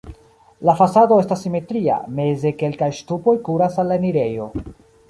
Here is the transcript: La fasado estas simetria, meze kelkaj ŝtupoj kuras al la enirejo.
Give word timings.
La 0.69 0.73
fasado 0.79 1.17
estas 1.25 1.43
simetria, 1.47 1.99
meze 2.21 2.53
kelkaj 2.63 2.91
ŝtupoj 3.03 3.39
kuras 3.51 3.83
al 3.85 3.93
la 3.95 4.03
enirejo. 4.05 4.53